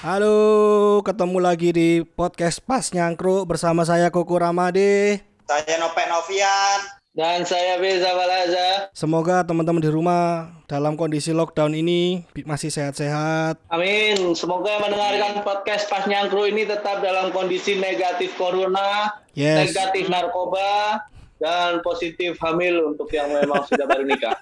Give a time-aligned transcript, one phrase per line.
[0.00, 5.20] Halo, ketemu lagi di podcast Pas Nyangkru bersama saya Koko Ramade.
[5.44, 6.80] Saya Nopek Novian.
[7.12, 8.88] Dan saya Beza Balaza.
[8.96, 13.60] Semoga teman-teman di rumah dalam kondisi lockdown ini masih sehat-sehat.
[13.68, 14.32] Amin.
[14.32, 19.68] Semoga yang mendengarkan podcast Pas Nyangkru ini tetap dalam kondisi negatif corona, Yes.
[19.68, 21.04] negatif narkoba,
[21.36, 24.40] dan positif hamil untuk yang memang sudah baru nikah.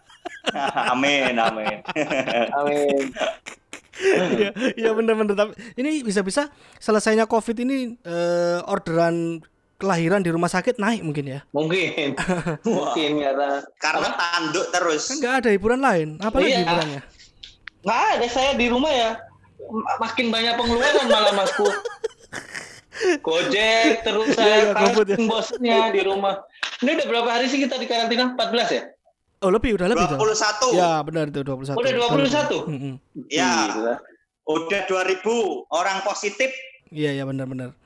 [0.95, 1.83] amin, amin.
[2.55, 3.11] Amin.
[3.99, 5.35] Iya, iya bener-bener.
[5.35, 6.47] Tapi ini bisa-bisa
[6.79, 9.43] selesainya COVID ini eh, orderan
[9.75, 11.41] kelahiran di rumah sakit naik mungkin ya.
[11.51, 12.15] Mungkin.
[12.67, 15.07] Mungkin karena Karena tanduk terus.
[15.07, 16.09] Kan nggak ada hiburan lain.
[16.19, 16.61] Apalagi Iya.
[16.63, 17.01] hiburannya?
[17.79, 19.11] nggak ada saya di rumah ya.
[19.99, 21.67] Makin banyak pengeluaran malah masku.
[23.23, 25.17] Gojek terus Iya, saya iya, GoFood ya.
[25.17, 26.35] kasih bosnya di rumah.
[26.83, 28.35] Ini udah berapa hari sih kita di karantina?
[28.35, 28.83] 14 ya?
[29.39, 30.07] Oh lebih, udah lebih.
[30.11, 30.19] tuh.
[30.19, 30.75] 21.
[30.75, 31.79] Ya benar itu 21.
[31.79, 32.67] Udah 21?
[32.67, 32.95] Mm-mm.
[33.31, 33.71] Ya.
[34.49, 35.23] Udah 2000
[35.71, 36.51] orang positif.
[36.91, 37.77] Iya ya benar-benar.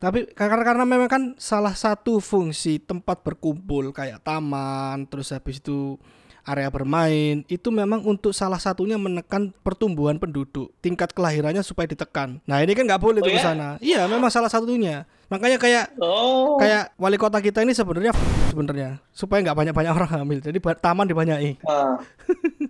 [0.00, 6.00] Tapi karena karena memang kan salah satu fungsi tempat berkumpul kayak taman, terus habis itu
[6.40, 12.40] area bermain itu memang untuk salah satunya menekan pertumbuhan penduduk, tingkat kelahirannya supaya ditekan.
[12.48, 13.46] Nah ini kan nggak boleh Oh tuh ke ya?
[13.52, 13.68] sana.
[13.82, 15.04] Iya memang salah satunya.
[15.30, 16.58] Makanya kayak Oh.
[16.58, 18.10] kayak wali kota kita ini sebenarnya
[18.50, 20.38] sebenarnya supaya nggak banyak-banyak orang hamil.
[20.42, 21.54] Jadi taman dibanyaki.
[21.64, 22.02] Ah.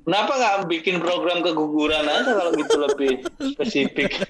[0.05, 3.13] Kenapa nggak bikin program keguguran aja kalau gitu lebih
[3.57, 4.13] spesifik?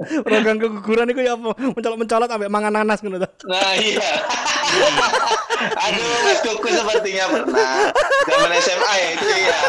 [0.00, 1.50] Program keguguran itu ya apa?
[1.76, 3.18] Mencolot-mencolot sampai mangan nanas gitu.
[3.20, 4.10] Nah iya.
[5.60, 7.90] Aduh, Mas Kuku sepertinya pernah.
[8.24, 9.60] Zaman SMA ya itu ya.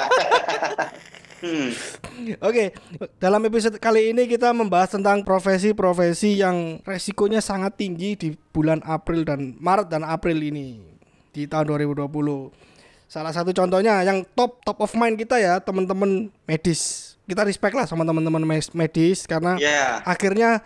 [1.42, 1.74] Hmm.
[2.38, 2.70] Oke,
[3.18, 9.26] dalam episode kali ini kita membahas tentang profesi-profesi yang resikonya sangat tinggi di bulan April
[9.26, 10.78] dan Maret dan April ini
[11.34, 12.06] di tahun 2020.
[13.10, 17.14] Salah satu contohnya yang top top of mind kita ya teman-teman medis.
[17.26, 20.00] Kita respect lah sama teman-teman medis karena Ya.
[20.06, 20.62] akhirnya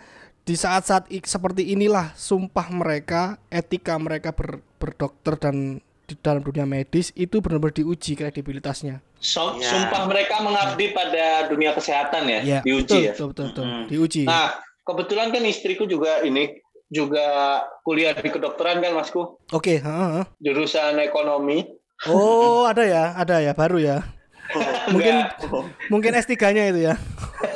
[0.46, 7.10] di saat-saat seperti inilah sumpah mereka, etika mereka ber- berdokter dan di dalam dunia medis
[7.12, 9.02] itu benar-benar diuji kredibilitasnya.
[9.18, 9.66] Som- Ya.
[9.68, 13.12] Sumpah mereka mengabdi pada dunia kesehatan ya, Ya, diuji betul, ya.
[13.12, 13.64] betul, betul, betul.
[13.64, 13.84] Mm-mm.
[13.90, 14.22] diuji.
[14.22, 16.54] Nah, kebetulan kan istriku juga ini
[16.86, 17.26] juga
[17.82, 20.24] kuliah di kedokteran kan Masku, Oke, heeh, heeh.
[20.38, 21.66] jurusan ekonomi.
[22.06, 24.06] Oh, ada ya, ada ya, baru ya.
[24.94, 25.26] Mungkin
[25.90, 26.94] mungkin S3-nya itu ya.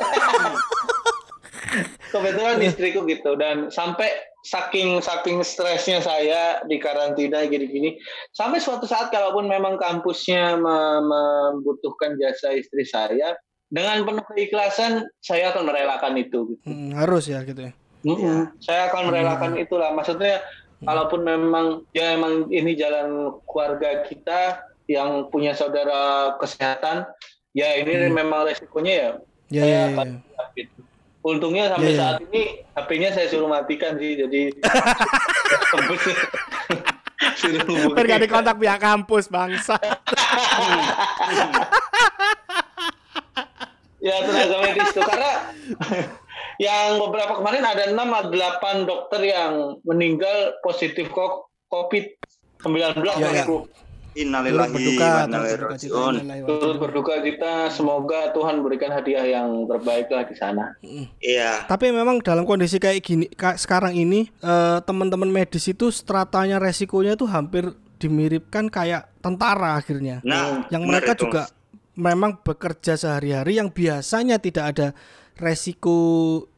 [2.11, 2.67] kebetulan Iya.
[2.69, 4.11] istriku gitu dan sampai
[4.41, 7.95] saking saking stresnya saya di karantina gini-gini
[8.31, 15.49] sampai suatu saat kalaupun memang kampusnya me- membutuhkan jasa istri saya dengan penuh keikhlasan saya
[15.49, 16.63] akan merelakan itu gitu.
[16.65, 17.73] Hmm, harus ya gitu ya.
[18.01, 18.49] Mm-mm.
[18.57, 20.41] saya akan merelakan itulah maksudnya
[20.81, 24.57] kalaupun memang ya emang ini jalan keluarga kita
[24.89, 27.05] yang punya saudara kesehatan
[27.53, 29.11] ya ini memang resikonya ya
[29.51, 30.19] Ya, saya ya, akan ya.
[30.23, 30.70] siap gitu.
[31.21, 32.01] Untungnya sampai Iya, iya.
[32.01, 32.41] saat ini
[32.73, 34.49] HP-nya saya suruh matikan sih, jadi
[37.41, 37.93] suruh.
[37.93, 39.77] Biar gak dikontak pihak kampus bangsa.
[44.01, 45.53] Ya tenaga medis tuh karena
[46.57, 51.05] yang beberapa kemarin ada 6 atau 8 dokter yang meninggal positif
[51.69, 52.05] COVID
[52.65, 53.45] 19 Iya, iya.
[53.45, 53.69] Mas.
[54.11, 56.13] Innalillahi berduka, wa turut inna ilaihi raji'un.
[56.43, 60.75] Turut berduka kita, semoga Tuhan berikan hadiah yang terbaik lah di sana.
[61.17, 61.63] Iya.
[61.63, 67.15] Tapi memang dalam kondisi kayak gini ka- sekarang ini eh, teman-teman medis itu stratanya resikonya
[67.15, 70.19] itu hampir dimiripkan kayak tentara akhirnya.
[70.21, 71.25] Nah, yang mereka itu.
[71.25, 71.47] juga
[71.95, 74.87] memang bekerja sehari-hari yang biasanya tidak ada
[75.39, 75.95] resiko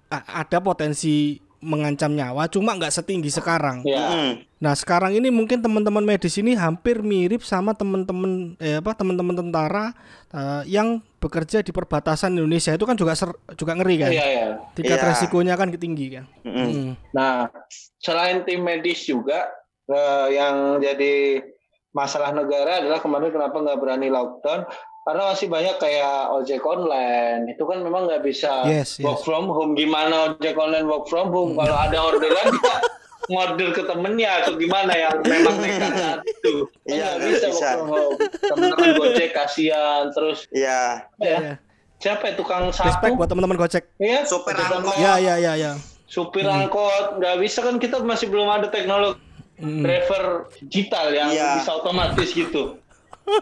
[0.09, 3.81] a- ada potensi mengancam nyawa cuma nggak setinggi sekarang.
[3.87, 4.03] Ya.
[4.11, 4.31] Mm.
[4.59, 9.95] Nah sekarang ini mungkin teman-teman medis ini hampir mirip sama teman-teman eh apa teman-teman tentara
[10.29, 14.11] eh, yang bekerja di perbatasan Indonesia itu kan juga ser- juga ngeri kan.
[14.11, 14.47] Iya, ya.
[14.75, 15.07] Tingkat Iya.
[15.15, 16.27] resikonya kan tinggi kan.
[16.43, 16.67] Mm-mm.
[16.67, 16.89] Hmm.
[17.15, 17.47] Nah,
[17.97, 19.47] selain tim medis juga
[19.87, 21.39] eh, yang jadi
[21.93, 24.65] masalah negara adalah kemarin kenapa nggak berani lockdown
[25.03, 29.23] karena masih banyak kayak ojek online itu kan memang nggak bisa Yes, work yes.
[29.23, 32.75] from home gimana ojek online work from home kalau ada orderan dia
[33.25, 37.51] ngorder ke temennya atau gimana yang memang nekat itu Kan Iya, nggak bisa, bisa.
[37.51, 41.07] work from home teman-teman gojek kasihan terus Iya.
[41.17, 41.53] ya Iya.
[41.97, 43.83] siapa ya tukang Respect sapu buat teman-teman Gojek.
[43.97, 44.91] ya Sopir ojek angkot.
[44.91, 44.99] online.
[44.99, 45.71] Ya ya ya ya.
[46.05, 49.19] supir angkot nggak bisa kan kita masih belum ada teknologi
[49.53, 49.79] Mm.
[49.79, 50.23] driver
[50.59, 51.61] digital yang Iya.
[51.61, 52.81] bisa otomatis gitu.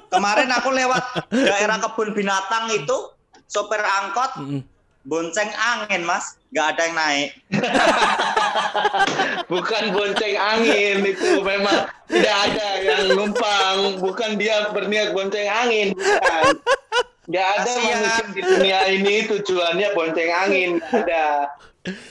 [0.07, 2.97] Kemarin aku lewat daerah kebun binatang itu
[3.45, 4.31] sopir angkot
[5.01, 6.37] bonceng angin, Mas.
[6.49, 7.29] Nggak ada yang naik.
[9.47, 16.43] Bukan bonceng angin itu memang tidak ada yang numpang, bukan dia berniat bonceng angin, bukan.
[17.23, 17.87] Nggak ada Kasihan.
[17.95, 20.69] manusia di dunia ini tujuannya bonceng angin.
[20.83, 21.25] Ada.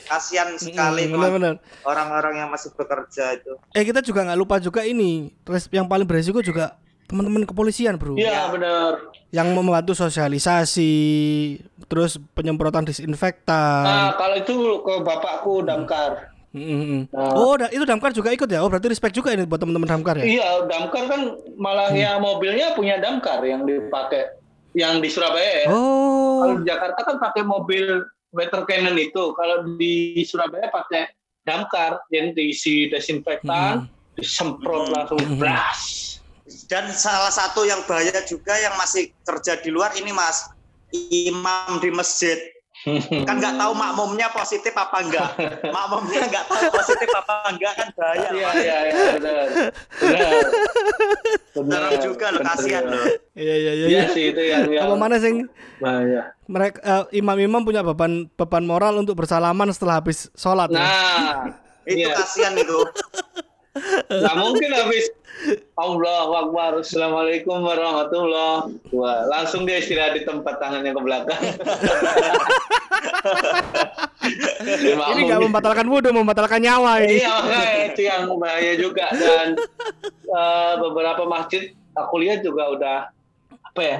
[0.03, 1.15] Kasihan sekali Mm, Mas.
[1.15, 1.53] benar-benar.
[1.83, 3.55] orang-orang yang masih bekerja itu.
[3.71, 5.31] Eh kita juga nggak lupa juga ini
[5.69, 6.75] yang paling beresiko juga
[7.11, 9.11] teman-teman kepolisian bro Iya benar.
[9.35, 10.91] yang membantu sosialisasi
[11.91, 16.31] terus penyemprotan disinfektan Nah kalau itu ke bapakku damkar.
[16.51, 17.01] Mm, mm, mm.
[17.15, 17.31] Nah.
[17.35, 20.25] oh itu damkar juga ikut ya oh berarti respect juga ini buat teman-teman damkar ya
[20.27, 21.21] Iya damkar kan
[21.55, 24.39] malah ya mobilnya punya damkar yang dipakai
[24.71, 25.67] yang di Surabaya ya.
[25.67, 29.35] Kalau oh di Jakarta kan pakai mobil water cannon itu.
[29.35, 31.11] Kalau di Surabaya pakai
[31.43, 34.93] damkar, jadi diisi desinfektan, disemprot Hmm.
[34.95, 35.39] langsung Hmm.
[36.67, 40.47] Dan salah satu yang bahaya juga yang masih kerja di luar ini Mas,
[40.91, 42.37] imam di masjid.
[43.29, 45.29] Kan nggak tahu makmumnya positif apa enggak.
[45.69, 48.27] Makmumnya nggak tahu positif apa enggak kan bahaya.
[48.33, 49.35] Iya iya iya benar.
[51.53, 51.91] Benar.
[52.01, 52.55] Juga loh, benar.
[52.57, 53.05] kasihan loh.
[53.37, 54.03] iya iya iya Iya iya.
[54.09, 55.45] sih itu yang yang apa mana sing
[55.77, 56.33] bahaya.
[56.49, 60.81] mereka eh, imam-imam punya beban beban moral untuk bersalaman setelah habis sholat ya?
[60.81, 61.53] Nah,
[61.85, 62.17] Itu iya.
[62.17, 62.77] kasihan itu.
[63.71, 65.07] Nggak mungkin habis
[65.79, 68.67] Allah Akbar, Assalamualaikum warahmatullah.
[68.91, 71.41] Wah, langsung dia istirahat di tempat tangannya ke belakang.
[75.15, 79.57] ini nggak membatalkan wudhu membatalkan nyawa ini Iya, makanya itu yang bahaya juga dan
[80.29, 82.97] eh, beberapa masjid aku lihat juga udah
[83.71, 83.97] apa ya,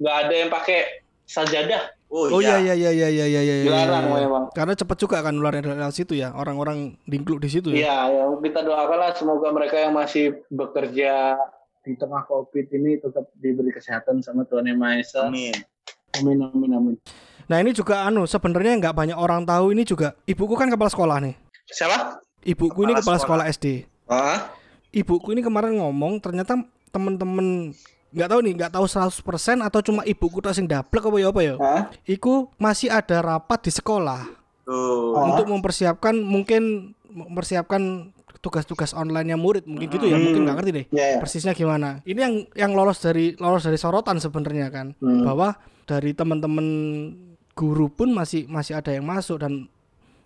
[0.00, 1.92] nggak ada yang pakai sajadah.
[2.10, 2.74] Oh, oh iya iya.
[2.74, 4.16] iya iya iya iya iya iya, Dilarang iya.
[4.26, 4.44] memang.
[4.50, 8.22] karena cepat juga kan ularnya dari situ ya orang-orang dingkluk di situ ya Iya, ya,
[8.42, 11.38] kita doakanlah semoga mereka yang masih bekerja
[11.86, 15.20] di tengah COVID ini tetap diberi kesehatan sama Tuhan Yang Maha Esa.
[15.30, 15.54] Amin.
[16.18, 16.94] Amin, amin, amin.
[17.46, 21.16] Nah ini juga anu sebenarnya nggak banyak orang tahu ini juga ibuku kan kepala sekolah
[21.22, 21.34] nih.
[21.70, 22.20] Siapa?
[22.42, 23.66] Ibuku ini Kepala kepala sekolah SD.
[24.10, 24.50] Ah,
[24.90, 26.58] Ibuku ini kemarin ngomong ternyata
[26.90, 27.70] temen-temen
[28.10, 29.14] nggak tahu nih nggak tahu 100%
[29.62, 31.54] atau cuma ibuku tak sing dablek apa ya apa ya.
[31.56, 31.82] Hah?
[32.04, 34.40] Iku masih ada rapat di sekolah.
[34.70, 35.18] Oh.
[35.26, 40.30] untuk mempersiapkan mungkin mempersiapkan tugas-tugas online murid mungkin gitu ya Hmm.
[40.30, 41.18] mungkin nggak ngerti deh Ya, ya.
[41.18, 41.98] persisnya gimana.
[42.06, 45.26] Ini yang yang lolos dari lolos dari sorotan sebenarnya kan Hmm.
[45.26, 46.66] bahwa dari teman-teman
[47.52, 49.66] guru pun masih masih ada yang masuk dan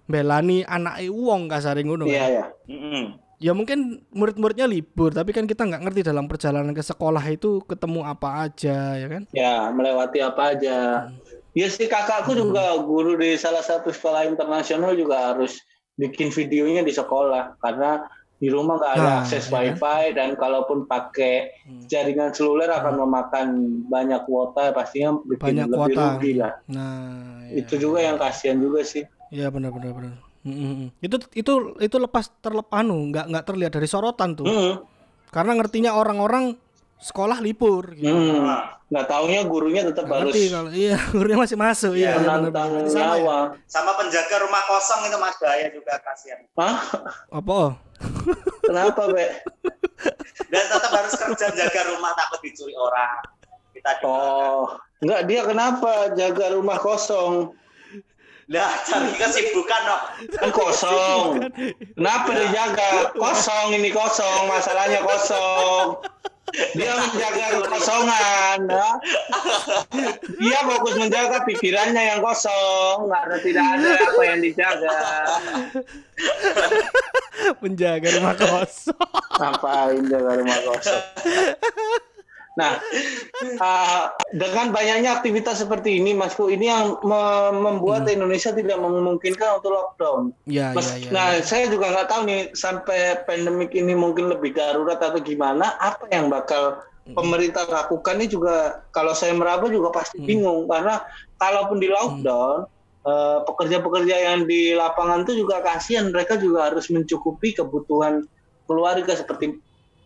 [0.05, 3.24] belani anak wong kasare ngono Iya, kan.
[3.37, 3.45] Ya.
[3.45, 3.79] Ya mungkin
[4.11, 8.95] murid-muridnya libur tapi kan kita nggak ngerti dalam perjalanan ke sekolah itu ketemu apa aja
[8.95, 9.23] ya kan.
[9.31, 11.09] Ya, melewati apa aja.
[11.51, 15.63] Ya sih kakakku juga guru di salah satu sekolah internasional juga harus
[15.95, 18.03] bikin videonya di sekolah karena
[18.35, 19.59] di rumah nggak ada Nah, akses ya kan?
[19.79, 21.87] wifi dan kalaupun pakai Hmm.
[21.87, 23.47] jaringan seluler akan memakan
[23.87, 26.03] banyak kuota pastinya bikin Banyak lebih kuota.
[26.19, 26.53] rugi lah.
[26.67, 27.63] Nah, ya.
[27.63, 29.07] Itu juga yang kasihan juga sih.
[29.31, 30.15] Ya benar benar benar.
[30.45, 30.89] Mm, mm, mm.
[31.01, 34.45] Itu itu itu lepas terlepas anu nggak nggak terlihat dari sorotan tuh.
[34.45, 34.75] Hmm.
[35.33, 36.55] Karena ngertinya orang-orang
[37.01, 38.13] sekolah libur gitu.
[38.13, 38.45] Hmm.
[38.45, 42.15] Nah, Nggak taunya gurunya tetap Nggak harus ngerti kalau iya gurunya masih masuk iya.
[42.21, 42.93] menantang benar.
[42.93, 43.39] Sama ya?
[43.67, 46.41] sama penjaga rumah kosong itu Mas bahaya juga kasihan.
[46.55, 46.79] Hah?
[47.33, 47.61] Apa?
[48.69, 49.27] Kenapa, Be?
[50.53, 53.25] Dan tetap harus kerja jaga rumah takut dicuri orang.
[53.75, 53.99] Kita.
[54.07, 57.51] Oh, enggak dia kenapa jaga rumah kosong?
[58.53, 60.03] Lah cari kesibukan dong.
[60.37, 61.49] Kan kosong.
[61.97, 63.17] Kenapa dijaga?
[63.17, 66.05] Kosong ini kosong, masalahnya kosong.
[66.77, 68.59] Dia menjaga kekosongan.
[68.71, 68.91] ya.
[70.39, 74.99] Dia fokus menjaga pikirannya yang kosong, karena tidak ada apa yang dijaga.
[77.59, 79.09] Menjaga rumah kosong.
[79.35, 81.05] Ngapain jaga rumah kosong?
[82.55, 82.79] Nah,
[83.59, 89.75] uh, dengan banyaknya aktivitas seperti ini, Masku, ini yang me- membuat Indonesia tidak memungkinkan untuk
[89.75, 90.31] lockdown.
[90.47, 91.11] Ya Mas, ya ya.
[91.11, 95.75] nah, saya juga nggak tahu nih sampai pandemik ini mungkin lebih darurat atau gimana.
[95.83, 96.79] Apa yang bakal
[97.13, 101.05] pemerintah lakukan ini juga kalau saya meraba juga pasti bingung karena
[101.37, 102.65] kalaupun di lockdown
[103.05, 108.25] eh, pekerja-pekerja yang di lapangan itu juga kasihan mereka juga harus mencukupi kebutuhan
[108.65, 109.61] keluarga seperti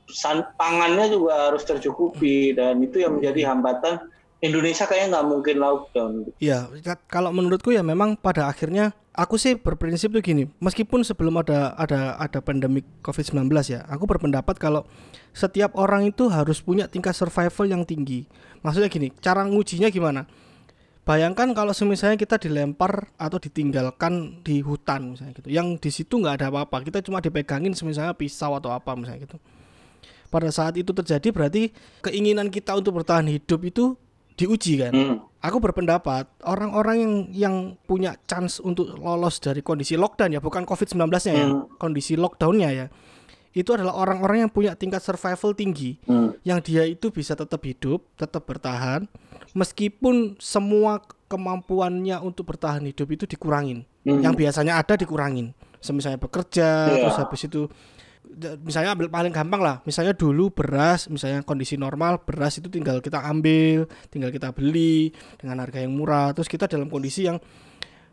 [0.08, 4.00] san- pangannya juga harus tercukupi dan itu yang menjadi hambatan
[4.38, 6.12] Indonesia kayaknya nggak mungkin lockdown.
[6.38, 11.42] Ya, ka- kalau menurutku ya memang pada akhirnya aku sih berprinsip tuh gini, meskipun sebelum
[11.42, 14.86] ada ada ada pandemik Covid-19 ya, aku berpendapat kalau
[15.34, 18.30] setiap orang itu harus punya tingkat survival yang tinggi.
[18.62, 20.30] Maksudnya gini, cara ngujinya gimana?
[21.02, 26.38] Bayangkan kalau misalnya kita dilempar atau ditinggalkan di hutan misalnya gitu, yang di situ nggak
[26.38, 29.40] ada apa-apa, kita cuma dipegangin misalnya pisau atau apa misalnya gitu.
[30.28, 31.72] Pada saat itu terjadi berarti
[32.04, 33.96] keinginan kita untuk bertahan hidup itu
[34.36, 34.92] diuji kan?
[34.92, 35.16] Hmm.
[35.40, 37.54] Aku berpendapat orang-orang yang yang
[37.86, 41.66] punya chance untuk lolos dari kondisi lockdown ya, bukan COVID-19-nya ya, Hmm.
[41.76, 42.86] kondisi lockdownnya ya.
[43.56, 46.36] itu adalah orang-orang yang punya tingkat survival tinggi, Hmm.
[46.46, 49.08] yang dia itu bisa tetap hidup, tetap bertahan,
[49.50, 53.82] meskipun semua kemampuannya untuk bertahan hidup itu dikurangin.
[54.04, 54.20] Hmm.
[54.22, 55.56] Yang biasanya ada dikurangin.
[55.80, 57.02] Misalnya bekerja, Iya.
[57.02, 57.66] terus habis itu
[58.62, 63.24] misalnya ambil paling gampang lah, misalnya dulu beras, misalnya kondisi normal beras itu tinggal kita
[63.24, 66.30] ambil, tinggal kita beli dengan harga yang murah.
[66.36, 67.40] Terus kita dalam kondisi yang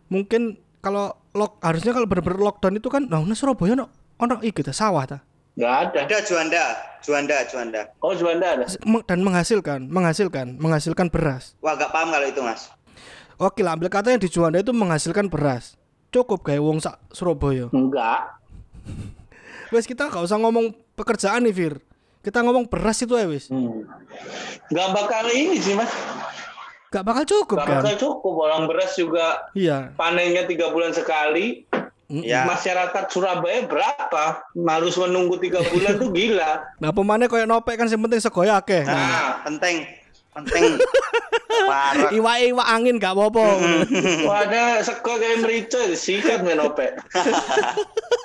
[0.07, 3.91] mungkin kalau lock harusnya kalau benar-benar lockdown itu kan, nah nah Surabaya no,
[4.22, 5.19] ono iki ta, sawah ta.
[5.55, 6.00] Nggak ada.
[6.03, 6.63] Ada Juanda,
[7.00, 7.81] Juanda, Juanda.
[8.03, 8.65] Oh Juanda ada.
[9.07, 11.55] Dan menghasilkan, menghasilkan, menghasilkan beras.
[11.63, 12.67] Wah, gak paham kalau itu, Mas.
[13.39, 15.79] Oke lah, ambil kata yang di Juanda itu menghasilkan beras.
[16.12, 17.72] Cukup kayak wong sak Surabaya.
[17.72, 18.36] Enggak.
[19.69, 21.74] Wes kita gak usah ngomong pekerjaan nih, Fir.
[22.19, 23.48] Kita ngomong beras itu ya wis.
[23.48, 23.86] Hmm.
[24.67, 25.93] Nggak bakal ini sih mas.
[26.89, 27.81] Gak bakal cukup Nggak kan?
[27.81, 28.34] bakal cukup.
[28.39, 29.93] Orang beras juga Iya.
[29.93, 31.69] panennya tiga bulan sekali.
[32.07, 32.45] Ya.
[32.45, 34.41] Masyarakat Surabaya berapa?
[34.55, 36.65] Harus menunggu tiga bulan tuh gila.
[36.81, 38.81] Nah, pemane koyo nopek kan sing penting sego ya akeh.
[38.81, 39.86] Nah, Nah, penting.
[40.31, 40.81] Penting.
[41.65, 42.10] Parah.
[42.12, 43.45] iwa-iwa angin gak apa-apa.
[44.22, 46.89] Wah ada seko kayak merica sikat menope.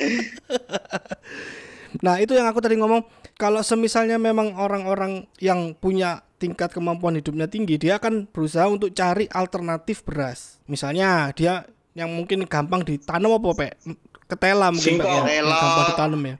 [2.04, 3.08] Nah, itu yang aku tadi ngomong,
[3.40, 9.24] kalau semisalnya memang orang-orang yang punya tingkat kemampuan hidupnya tinggi, dia akan berusaha untuk cari
[9.32, 10.60] alternatif beras.
[10.68, 11.64] Misalnya dia
[11.96, 13.72] yang mungkin gampang ditanam apa, Pak?
[14.26, 15.24] Ketela mungkin Pak, Singkong.
[15.30, 15.40] ya.
[15.46, 16.36] Gampang ditanam ya.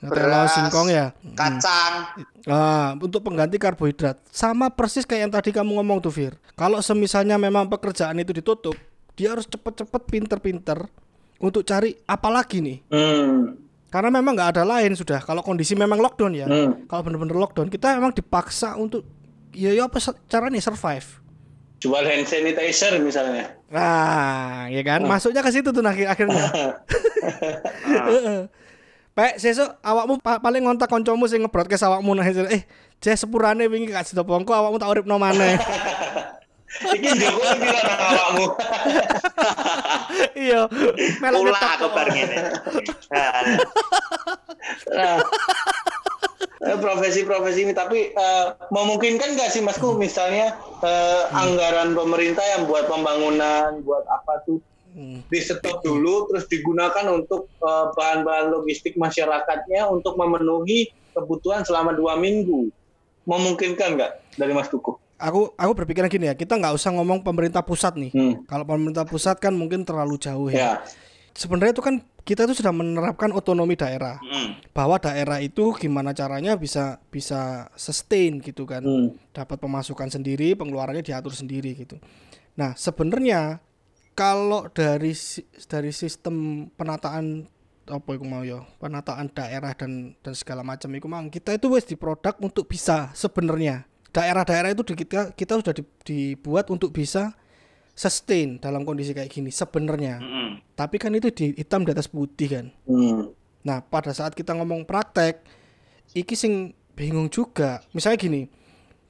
[0.00, 1.06] Ketela singkong ya.
[1.36, 1.94] Kacang.
[2.48, 4.16] Ah, untuk pengganti karbohidrat.
[4.32, 6.34] Sama persis kayak yang tadi kamu ngomong tuh, Fir.
[6.56, 8.74] Kalau semisalnya memang pekerjaan itu ditutup,
[9.14, 10.88] dia harus cepet-cepet pinter-pinter
[11.40, 12.78] untuk cari apa lagi nih.
[12.88, 13.56] Hmm.
[13.86, 15.22] Karena memang nggak ada lain sudah.
[15.22, 16.46] Kalau kondisi memang lockdown ya.
[16.48, 16.84] Hmm.
[16.84, 19.06] Kalau bener-bener lockdown, kita memang dipaksa untuk
[19.56, 21.22] ya ya apa se- caranya survive.
[21.80, 23.52] Jual hand sanitizer misalnya.
[23.68, 25.04] Nah, ya kan?
[25.04, 26.44] Masuknya ke situ tuh akhir akhirnya.
[27.86, 28.40] Heeh.
[29.16, 32.68] Pek, sesuk awakmu pa- paling ngontak kancamu sing nge-broadcast awakmu nah eh
[33.00, 35.56] Jeh sepurane wingi gak bongko awakmu tak uripno maneh.
[36.82, 38.46] Iki Jokowi bilang nang awakmu.
[40.36, 40.60] iya.
[41.22, 41.70] Melok ngetok.
[41.76, 42.36] aku bar ngene.
[44.86, 45.22] Nah,
[46.82, 53.78] profesi-profesi ini tapi eh, memungkinkan nggak sih masku misalnya eh, anggaran pemerintah yang buat pembangunan
[53.86, 54.58] buat apa tuh
[54.96, 55.20] Hmm.
[55.28, 62.16] di stop dulu terus digunakan untuk eh, bahan-bahan logistik masyarakatnya untuk memenuhi kebutuhan selama dua
[62.16, 62.72] minggu
[63.28, 64.96] memungkinkan nggak dari Mas Tuku?
[65.16, 68.12] Aku aku berpikiran gini ya, kita nggak usah ngomong pemerintah pusat nih.
[68.12, 68.34] Hmm.
[68.44, 70.56] Kalau pemerintah pusat kan mungkin terlalu jauh ya.
[70.56, 70.72] Ya,
[71.32, 74.18] Sebenarnya itu kan kita itu sudah menerapkan otonomi daerah.
[74.18, 74.74] mm.
[74.74, 79.14] bahwa daerah itu gimana caranya bisa bisa sustain gitu kan Hmm.
[79.30, 81.96] dapat pemasukan sendiri pengeluarannya diatur sendiri gitu
[82.52, 83.62] nah sebenarnya
[84.12, 85.14] kalau dari
[85.70, 87.46] dari sistem penataan
[87.86, 91.86] apa itu mau ya penataan daerah dan dan segala macam itu mang kita itu wes
[91.86, 97.36] diproduk untuk bisa sebenarnya daerah-daerah itu di kita kita sudah di- dibuat untuk bisa
[97.92, 100.48] sustain dalam kondisi kayak gini sebenarnya Mm-mm.
[100.72, 103.36] tapi kan itu di hitam di atas putih kan Hmm.
[103.66, 105.42] Nah, pada saat kita ngomong praktek,
[106.14, 107.82] iki sing bingung juga.
[107.90, 108.46] Misalnya gini,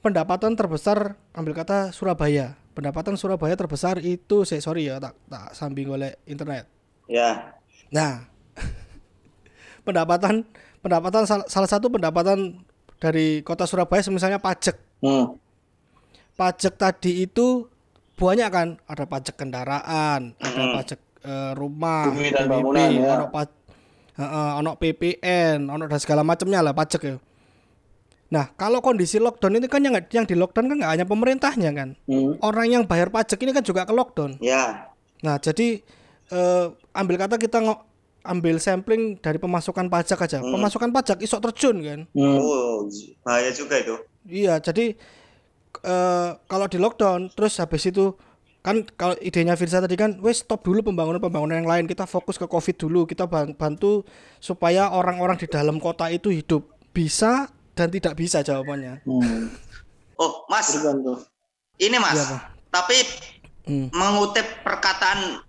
[0.01, 2.57] pendapatan terbesar ambil kata Surabaya.
[2.73, 6.65] Pendapatan Surabaya terbesar itu, saya sorry ya, tak tak sambing oleh internet.
[7.05, 7.53] Ya.
[7.93, 8.25] Nah,
[9.85, 10.41] pendapatan
[10.81, 12.57] pendapatan sal- salah satu pendapatan
[12.97, 14.73] dari kota Surabaya misalnya pajak.
[14.99, 15.37] Hmm.
[16.33, 17.65] Pajak tadi itu
[18.13, 20.73] banyak kan, ada pajak kendaraan, ada Mm-mm.
[20.73, 23.13] pajak eh, rumah, Bumi dan bangunan, ya.
[23.15, 23.55] ono pa-
[24.17, 27.15] Heeh, ono PPN, ono dan segala macamnya lah pajak ya.
[28.27, 31.89] Nah, kalau kondisi lockdown ini kan yang yang di lockdown kan nggak hanya pemerintahnya kan.
[32.09, 32.33] Hmm.
[32.41, 34.41] Orang yang bayar pajak ini kan juga ke lockdown.
[34.41, 34.89] Ya.
[35.21, 35.85] Nah, jadi
[36.33, 37.61] eh, ambil kata kita
[38.25, 40.41] ambil sampling dari pemasukan pajak aja.
[40.41, 41.99] Pemasukan pajak isok terjun kan.
[42.11, 42.41] Hmm.
[42.41, 42.89] Oh,
[43.21, 43.95] bahaya juga itu.
[44.27, 44.93] Iya, jadi
[45.77, 48.11] eh kalau di lockdown terus habis itu
[48.59, 52.43] kan kalau idenya Firza tadi kan wes stop dulu pembangunan-pembangunan yang lain kita fokus ke
[52.43, 54.03] Covid dulu kita ban- bantu
[54.43, 59.05] supaya orang-orang di dalam kota itu hidup bisa dan tidak bisa jawabannya.
[59.05, 59.53] Hmm.
[60.17, 60.73] Oh, Mas,
[61.77, 62.17] ini Mas.
[62.17, 62.41] Iya, Pak.
[62.73, 62.97] Tapi
[63.69, 63.87] Hmm.
[63.93, 65.43] mengutip perkataan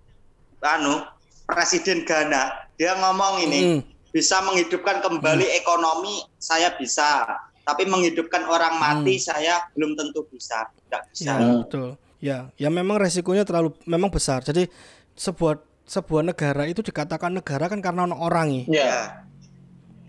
[0.61, 1.01] anu
[1.49, 3.81] Presiden Ghana, dia ngomong ini Hmm.
[4.13, 7.25] bisa menghidupkan kembali ekonomi saya bisa,
[7.69, 11.29] tapi menghidupkan orang mati saya belum tentu bisa, tidak bisa.
[11.29, 11.61] Ya, Hmm.
[11.61, 11.89] betul.
[12.19, 14.41] Ya, ya memang resikonya terlalu memang besar.
[14.41, 14.67] Jadi
[15.13, 18.83] sebuah sebuah negara itu dikatakan negara kan karena ono orang Ya.
[18.85, 19.01] Ya.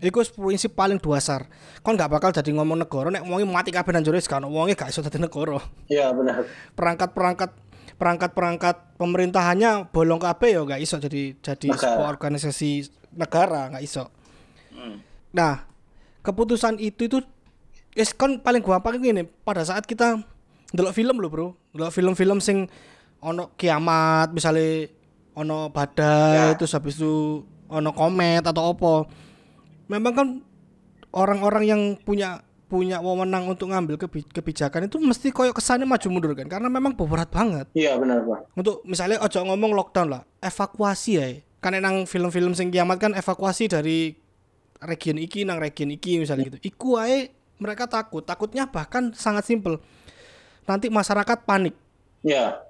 [0.01, 1.45] Iku prinsip paling dasar.
[1.85, 4.89] Kon nggak bakal jadi ngomong negara nek wonge mati kabeh nang jero kan wonge gak
[4.89, 5.61] iso dadi negara.
[5.93, 6.49] Ya benar.
[6.73, 7.53] Perangkat-perangkat
[8.01, 11.85] perangkat-perangkat pemerintahannya bolong kabeh ya gak iso jadi jadi Negara.
[11.85, 12.71] sebuah organisasi
[13.13, 14.09] negara nggak iso.
[14.73, 14.97] Mm.
[15.37, 15.69] Nah,
[16.25, 17.19] keputusan itu itu
[17.93, 20.23] es kan paling gampang ini pada saat kita
[20.71, 21.47] ndelok film loh, Bro.
[21.73, 22.71] Ndelok film-film sing
[23.19, 24.89] ono kiamat misalnya
[25.35, 26.57] ono badai Ya.
[26.57, 29.07] terus habis itu ono komet atau opo.
[29.87, 30.29] Memang kan
[31.11, 36.39] orang-orang yang punya punya wewenang untuk ngambil kebi- kebijakan itu mesti koyok kesannya maju mundur
[36.39, 38.47] kan karena memang berat banget Iya benar pak.
[38.55, 41.27] untuk misalnya ojo ngomong lockdown lah evakuasi ya
[41.59, 44.15] kan nang film-film sing kiamat kan evakuasi dari
[44.79, 48.25] region iki nang region iki misalnya gitu iku ae mereka takut.
[48.25, 49.79] Takutnya bahkan sangat simpel.
[50.65, 51.77] Nanti masyarakat panik.
[52.25, 52.61] Iya.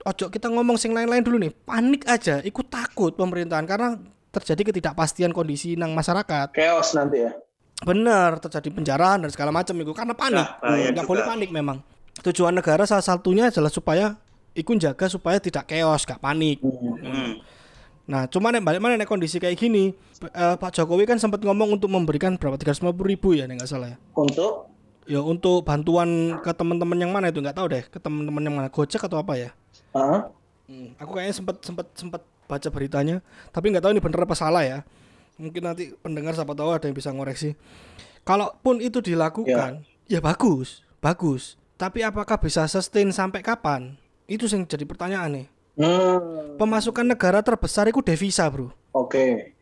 [0.00, 1.52] ojo kita ngomong sing lain-lain dulu nih.
[1.64, 2.42] Panik aja.
[2.42, 3.96] Ikut takut pemerintahan karena
[4.30, 6.54] terjadi ketidakpastian kondisi nang masyarakat.
[6.54, 7.32] Chaos nanti ya.
[7.80, 10.44] bener terjadi penjarahan dan segala macam itu karena panik.
[10.60, 11.08] Nah, nggak juga.
[11.08, 11.80] boleh panik memang.
[12.20, 14.20] Tujuan negara salah satunya adalah supaya
[14.52, 16.60] ikut jaga supaya tidak chaos gak panik.
[16.60, 17.40] Mm.
[18.08, 19.92] Nah, cuman nek balik mana nek kondisi kayak gini,
[20.24, 23.98] eh, Pak Jokowi kan sempat ngomong untuk memberikan berapa 350 ribu ya, nggak salah ya.
[24.16, 24.70] Untuk
[25.10, 28.68] Ya untuk bantuan ke teman-teman yang mana itu nggak tahu deh, ke teman-teman yang mana,
[28.70, 29.50] Gojek atau apa ya?
[29.90, 30.30] Hah?
[30.70, 33.18] Hmm, aku kayaknya sempat sempat sempat baca beritanya,
[33.50, 34.86] tapi nggak tahu ini bener apa salah ya.
[35.34, 37.58] Mungkin nanti pendengar siapa tahu ada yang bisa ngoreksi.
[38.22, 41.58] Kalaupun itu dilakukan, ya, bagus, bagus.
[41.74, 43.98] Tapi apakah bisa sustain sampai kapan?
[44.30, 45.46] Itu yang jadi pertanyaan nih.
[45.80, 46.18] Hmm.
[46.54, 48.68] Pemasukan negara terbesar itu devisa, Bro.
[48.92, 49.56] Oke.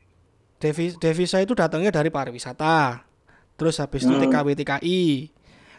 [0.58, 3.06] Devi- devisa itu datangnya dari pariwisata.
[3.54, 4.22] Terus habis itu Hmm.
[4.22, 5.30] TKW TKI,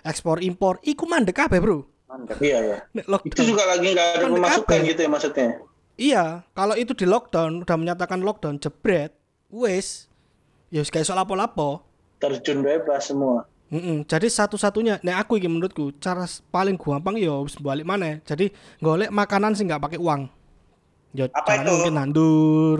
[0.01, 1.84] ekspor impor, iku mandek kabeh, Bro.
[2.08, 2.39] Mantap.
[2.39, 2.77] Iya ya.
[2.91, 3.46] Nek Itu lockdown.
[3.46, 4.88] juga lagi nggak ada Kan pemasukan kabeh.
[4.88, 5.48] gitu ya maksudnya.
[5.93, 9.12] Iya, kalau itu di lockdown, udah menyatakan lockdown, jebret,
[9.50, 10.08] wes,
[10.69, 11.84] ya kayak soal lapo-lapo.
[12.17, 13.43] Terjun bebas semua.
[13.70, 14.02] Mm-mm.
[14.10, 18.18] Jadi satu-satunya, nek aku iki menurutku cara paling gampang ya wis balik mana.
[18.26, 18.50] Jadi
[18.82, 20.26] golek makanan sih nggak pakai uang.
[21.14, 21.70] Ya Apa itu?
[21.70, 22.80] mungkin nandur,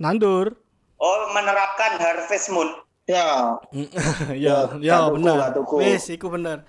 [0.00, 0.56] nandur.
[0.96, 2.72] Oh, menerapkan harvest moon.
[3.04, 3.60] Ya.
[4.32, 5.84] ya, Ya, ya tuku.
[5.84, 6.64] Wis, iku bener.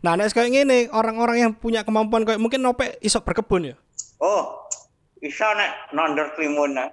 [0.00, 3.76] Nah, nek kayak gini, orang-orang yang punya kemampuan kayak mungkin nope iso berkebun ya.
[4.20, 4.64] Oh,
[5.20, 6.76] bisa nek nonder timun.
[6.76, 6.88] nah.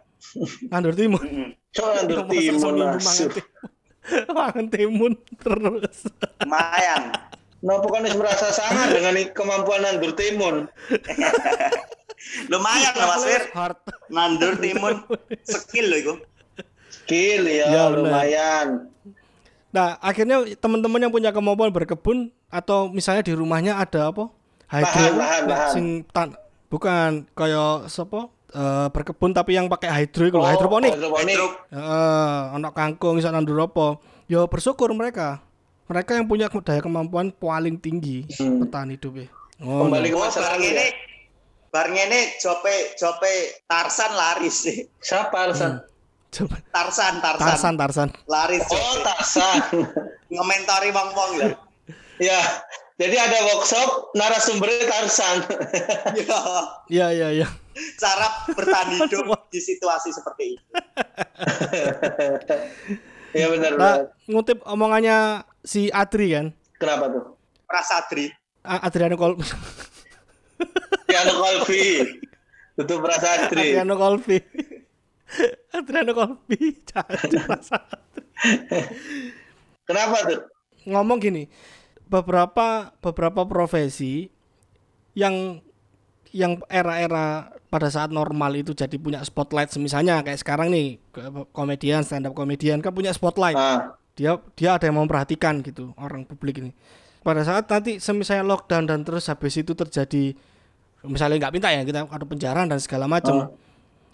[0.72, 1.56] Nandur timun.
[1.72, 2.76] Coba nandur timun
[4.38, 5.14] mangan timun.
[5.38, 6.10] Terus.
[6.42, 7.02] Lumayan.
[7.62, 10.66] Nah, bukan merasa sangat dengan kemampuan nandur timun.
[12.52, 13.42] Lumayan lah Mas Fir.
[14.10, 15.06] Nandur timun
[15.46, 16.14] skill loh itu.
[16.92, 18.92] Skill ya, Ya, lumayan.
[19.72, 24.28] Nah, akhirnya teman-teman yang punya kemampuan berkebun atau misalnya di rumahnya ada apa?
[24.72, 25.72] Lahan, lahan, nah, lahan.
[25.76, 26.36] sing tan
[26.72, 28.32] bukan kayak sapa?
[28.52, 30.92] Eh, berkebun tapi yang pakai hydro itu Oh, hidroponik.
[30.92, 31.34] Hidroponik.
[31.34, 33.98] Hidro- Heeh, anak kangkung iso nandur apa?
[34.26, 35.40] Ya bersyukur mereka.
[35.86, 38.62] Mereka yang punya daya kemampuan paling tinggi Hmm.
[38.62, 39.28] bertahan hidup ya.
[39.60, 40.90] Oh, Kembali ke Oh, masa barang lalu ini ya.
[41.70, 43.34] barang ini jope jope
[43.66, 44.78] Tarsan laris sih.
[44.98, 45.84] Siapa Arsan?
[46.30, 46.56] coba.
[46.66, 47.44] Tarsan, Tarsan.
[47.44, 48.10] Tarsan, Tarsan.
[48.26, 48.96] Laris Oh.
[49.02, 49.60] Tarsan.
[50.32, 51.52] Ngomentari wong-wong lah.
[52.18, 52.40] ya.
[53.02, 55.38] Jadi ada workshop narasumbernya Tarsan.
[56.14, 56.38] Ya,
[56.86, 57.48] Iya, iya, iya.
[57.98, 60.66] cara bertahan hidup di situasi seperti itu.
[63.42, 64.06] ya benar Nah, benar.
[64.28, 66.48] ngutip omongannya si Adri kan.
[66.78, 67.24] Kenapa tuh?
[67.66, 68.30] Prasadri.
[68.62, 69.40] A- Adriano Kol
[71.08, 72.06] Piano Colby.
[72.78, 73.74] Itu Prasatri.
[73.74, 74.38] Adriano Kolbi.
[75.74, 76.60] Adriano Kolbi.
[76.86, 77.18] Caca
[77.50, 77.78] rasa.
[79.84, 80.42] Kenapa tuh?
[80.86, 81.46] Ngomong gini,
[82.12, 84.28] beberapa beberapa profesi
[85.16, 85.64] yang
[86.36, 89.72] yang era-era pada saat normal itu jadi punya spotlight.
[89.80, 91.00] Misalnya kayak sekarang nih
[91.56, 93.56] komedian stand up komedian kan punya spotlight.
[93.56, 96.76] Ah, dia dia ada yang memperhatikan gitu orang publik ini.
[97.24, 100.36] Pada saat nanti misalnya lockdown dan terus habis itu terjadi
[101.08, 103.56] misalnya nggak minta ya kita ada penjarahan dan segala macam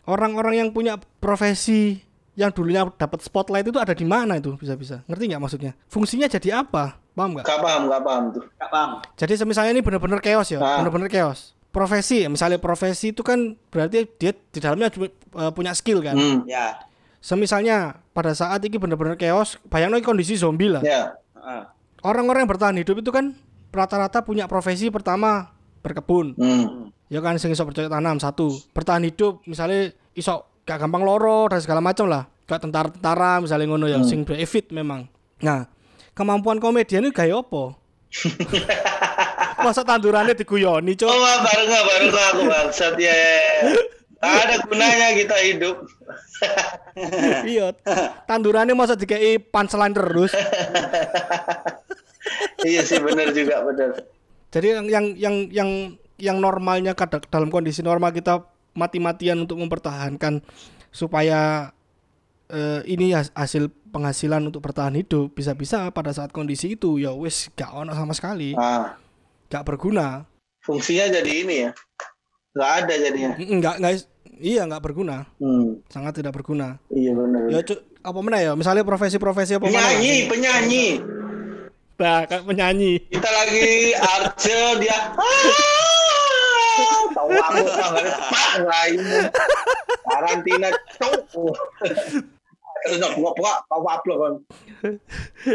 [0.08, 2.00] orang-orang yang punya profesi
[2.38, 5.02] yang dulunya dapat spotlight itu ada di mana itu bisa-bisa?
[5.10, 5.72] Ngerti nggak maksudnya?
[5.90, 8.44] Fungsinya jadi apa paham nggak gak paham, gak paham tuh.
[8.54, 8.90] Gak paham.
[9.16, 10.78] jadi misalnya ini benar-benar chaos ya Ah.
[10.80, 15.10] benar-benar chaos profesi ya misalnya profesi itu kan berarti dia di dalamnya eh,
[15.52, 16.46] punya skill kan Hmm.
[16.46, 16.78] Ya.
[17.20, 17.78] semisalnya
[18.12, 21.18] pada saat ini benar-benar chaos bayangin kondisi zombie lah Ya.
[21.34, 21.62] Heeh.
[22.02, 23.34] orang-orang yang bertahan hidup itu kan
[23.70, 25.52] rata-rata punya profesi pertama
[25.82, 26.90] berkebun Hmm.
[27.08, 31.58] ya kan sing iso bercocok tanam satu bertahan hidup misalnya iso gak gampang loro dan
[31.58, 35.08] segala macam lah kayak tentara-tentara misalnya ngono ya sing fit memang
[35.40, 35.68] nah
[36.18, 37.78] kemampuan komedian ini kayak apa
[39.62, 43.14] masa tandurannya diguyoni Oh, cok Wah, baru nggak baru nggak aku bangsat ya.
[43.14, 43.72] ya, ya.
[44.18, 45.78] Ada gunanya kita hidup.
[47.54, 47.70] iya
[48.26, 50.34] tandurannya masa dikei punchline terus
[52.70, 53.90] iya sih benar juga benar.
[54.50, 55.70] Jadi yang yang yang yang
[56.18, 58.42] yang normalnya kada- dalam kondisi normal kita
[58.74, 60.42] mati-matian untuk mempertahankan
[60.90, 61.74] supaya
[62.50, 67.48] eh, ini has- hasil penghasilan untuk bertahan hidup bisa-bisa pada saat kondisi itu ya wis
[67.52, 68.96] gak ono sama sekali Ah,
[69.46, 70.24] gak berguna
[70.60, 71.72] fungsinya jadi ini ya.
[72.52, 73.32] Nggak ada jadinya.
[73.36, 73.94] Mm, nggak nggak
[74.38, 77.48] iya nggak berguna Hmm, sangat tidak berguna iya benar.
[77.48, 80.88] ya cu- apa mana ya misalnya profesi-profesi apa mana Penyanyi, penyanyi.
[81.96, 87.62] nah kayak penyanyi Kita lagi Arce dia "Ah, tahu aku
[88.58, 88.86] nggak
[90.04, 91.26] karantina cok
[92.88, 94.34] terus nggak buka buka tahu apa kan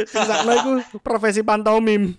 [0.08, 2.14] Sakno itu profesi pantomim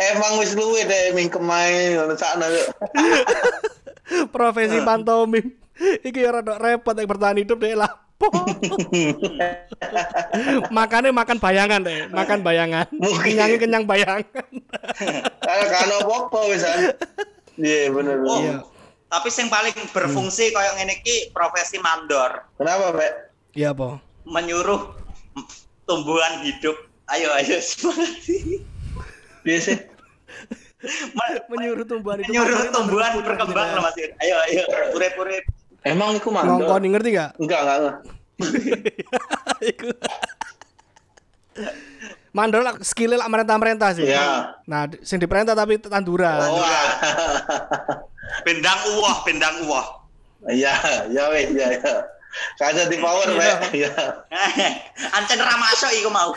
[0.00, 2.46] emang wis luwe deh ming kemain ngono sakno
[4.34, 7.90] profesi pantomim iki ya rada repot yang bertahan hidup deh lah.
[10.74, 12.86] Makannya makan bayangan deh makan bayangan.
[13.22, 14.26] Kenyangnya kenyang bayangan.
[15.46, 16.70] Kalau kan apa bisa
[17.62, 18.77] iya bener Oh.
[19.08, 23.12] Tapi yang paling berfungsi kayak ngene iki profesi mandor, kenapa Pak?
[23.56, 23.96] iya po
[24.28, 24.92] menyuruh
[25.88, 26.76] tumbuhan hidup.
[27.08, 28.12] Ayo ayo semangat.
[29.40, 29.80] biasa
[31.16, 33.96] Men- menyuruh tumbuhan itu menyuruh tumbuhan berkembang loh Mas.
[33.96, 35.44] Ayo ayo urip-urip.
[35.88, 37.96] emang iku mandor ngongkon ngerti gak enggak enggak enggak
[39.72, 39.88] Iku.
[42.30, 44.06] Mandor lah skillnya lah merentah-merentah sih.
[44.06, 44.54] Iya.
[44.68, 46.38] Nah, sing diperintah tapi tanduran.
[46.46, 46.62] oh
[48.48, 50.00] Bendang uwah, bendang uwah.
[50.48, 50.72] iya
[51.12, 51.92] ya wes ya ya
[52.56, 53.72] Kaca di power, Pak.
[53.72, 53.92] Iya.
[55.16, 56.30] Ancen ra masuk iku mau.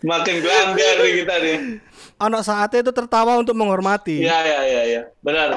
[0.00, 1.80] Makin gelanggar nih kita nih.
[2.20, 4.20] Anak saatnya itu tertawa untuk menghormati.
[4.20, 5.02] Iya, iya, iya, iya.
[5.24, 5.56] Benar.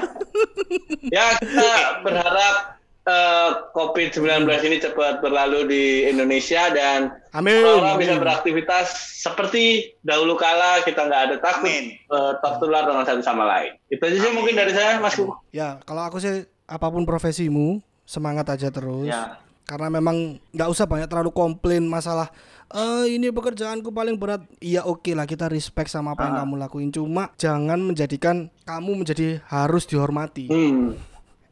[1.11, 4.23] ya, kita berharap eh, COVID-19
[4.63, 7.59] ini cepat berlalu di Indonesia dan Amin.
[7.59, 11.95] orang bisa beraktivitas seperti dahulu kala kita nggak ada takut Amin.
[11.95, 13.75] eh, tertular dengan satu sama lain.
[13.87, 14.37] Itu aja sih Amin.
[14.39, 15.15] mungkin dari saya, Mas.
[15.49, 19.07] Ya, kalau aku sih apa pun profesimu, semangat aja terus.
[19.07, 19.39] Ya.
[19.63, 22.27] Karena memang nggak usah banyak terlalu komplain masalah
[22.67, 24.41] eh ini pekerjaanku paling berat.
[24.57, 26.39] Iya oke lah kita respect sama apa yang Ah.
[26.41, 26.89] kamu lakuin.
[26.89, 30.49] Cuma jangan menjadikan kamu menjadi harus dihormati.
[30.49, 30.97] Hmm.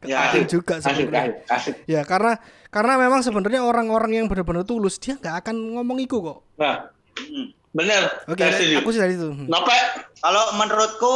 [0.02, 0.34] Ya.
[0.44, 1.42] Juga sebenarnya.
[1.84, 2.38] Ya karena
[2.68, 6.38] karena memang sebenarnya orang-orang yang benar-benar tulus dia nggak akan ngomong iku kok.
[6.56, 6.76] Nah,
[7.12, 7.52] Hmm.
[7.70, 8.24] benar.
[8.24, 8.80] Oke, setuju.
[8.80, 9.28] aku sih dari itu.
[9.28, 9.46] Hmm.
[9.46, 9.76] Nope.
[10.16, 11.14] Kalau menurutku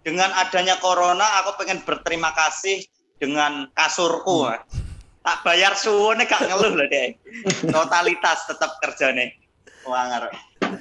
[0.00, 2.86] dengan adanya corona aku pengen berterima kasih
[3.18, 4.48] dengan kasurku.
[4.48, 4.62] Mas.
[5.22, 7.14] Tak bayar suwone gak ngeluh loh deh.
[7.64, 9.34] Totalitas tetap kerjane.
[9.82, 10.30] Wanger.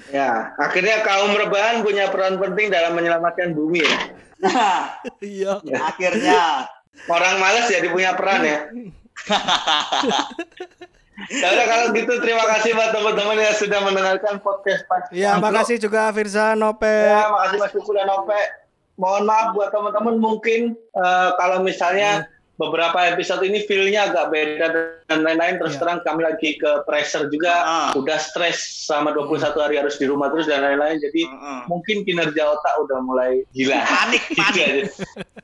[0.09, 3.97] Ya, akhirnya kaum rebahan punya peran penting dalam menyelamatkan bumi ya.
[4.39, 5.61] Nah, Iya.
[5.75, 6.65] akhirnya
[7.07, 8.59] Orang malas jadi punya peran ya.
[11.29, 15.05] Ya udah kalau gitu terima kasih buat teman-teman yang sudah mendengarkan podcast Pas.
[15.13, 16.89] Iya, makasih juga Firza Nope.
[16.89, 18.41] Ya, makasih Mas Kuku dan Ope.
[18.97, 22.25] Mohon maaf buat teman-teman mungkin eh, kalau misalnya
[22.61, 24.65] beberapa episode ini feel-nya agak beda
[25.03, 25.81] dan lain-lain terus Iya.
[25.81, 27.89] terang kami lagi ke pressure juga Ah.
[27.93, 31.59] udah stres selama 21 hari harus di rumah terus dan lain-lain jadi Heeh.
[31.65, 34.85] mungkin kinerja otak udah mulai gila panik, Gitu panik,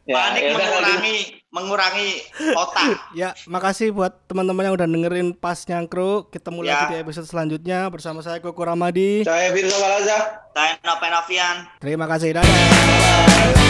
[0.06, 2.10] ya, panik ya mengurangi mengurangi
[2.54, 2.86] otak.
[3.18, 6.28] Ya, makasih buat teman-teman yang udah dengerin Pas Nyangkru.
[6.30, 6.70] Ketemu Ya.
[6.70, 9.24] lagi di episode selanjutnya bersama saya Koko Ramadi.
[9.24, 10.18] saya Firza Balaza
[10.52, 11.56] Saya Nopen Novian.
[11.80, 12.36] Terima kasih.
[12.36, 13.67] Dadah.